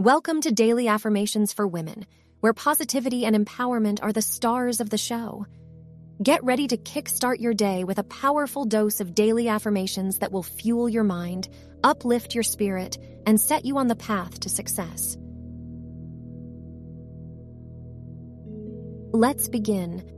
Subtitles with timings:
[0.00, 2.06] Welcome to Daily Affirmations for Women,
[2.40, 5.44] where positivity and empowerment are the stars of the show.
[6.22, 10.42] Get ready to kickstart your day with a powerful dose of daily affirmations that will
[10.42, 11.50] fuel your mind,
[11.84, 15.18] uplift your spirit, and set you on the path to success.
[19.12, 20.10] Let's begin.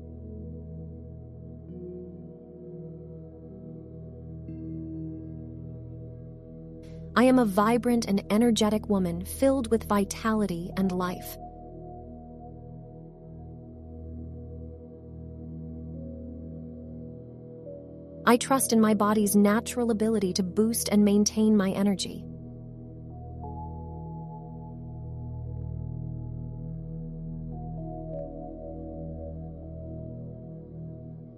[7.15, 11.37] I am a vibrant and energetic woman filled with vitality and life.
[18.25, 22.25] I trust in my body's natural ability to boost and maintain my energy.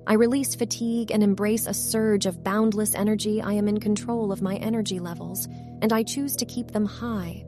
[0.07, 3.41] I release fatigue and embrace a surge of boundless energy.
[3.41, 5.47] I am in control of my energy levels,
[5.81, 7.47] and I choose to keep them high.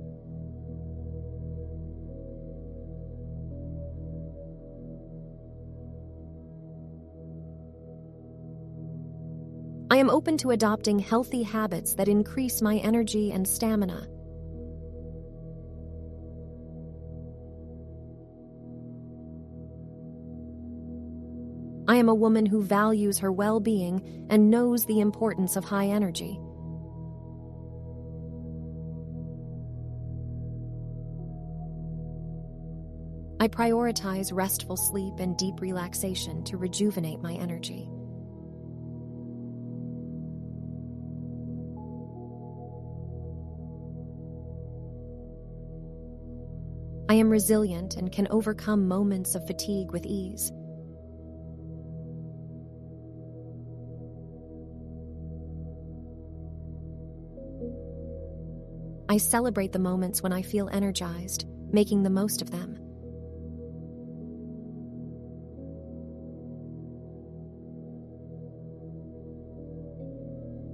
[9.91, 14.09] I am open to adopting healthy habits that increase my energy and stamina.
[21.89, 25.87] I am a woman who values her well being and knows the importance of high
[25.87, 26.41] energy.
[33.39, 37.89] I prioritize restful sleep and deep relaxation to rejuvenate my energy.
[47.09, 50.51] I am resilient and can overcome moments of fatigue with ease.
[59.09, 62.79] I celebrate the moments when I feel energized, making the most of them.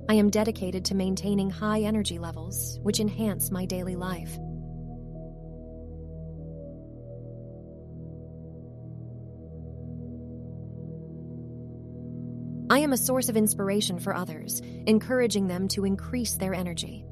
[0.08, 4.36] I am dedicated to maintaining high energy levels, which enhance my daily life.
[12.70, 17.04] I am a source of inspiration for others, encouraging them to increase their energy.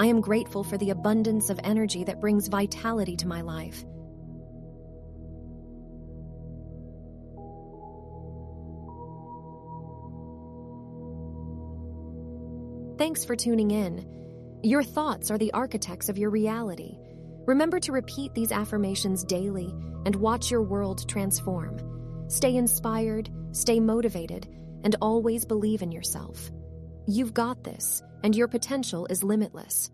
[0.00, 3.84] I am grateful for the abundance of energy that brings vitality to my life.
[12.96, 14.60] Thanks for tuning in.
[14.62, 16.96] Your thoughts are the architects of your reality.
[17.46, 19.74] Remember to repeat these affirmations daily
[20.06, 21.78] and watch your world transform.
[22.30, 24.48] Stay inspired, stay motivated,
[24.82, 26.50] and always believe in yourself.
[27.10, 29.90] You've got this, and your potential is limitless.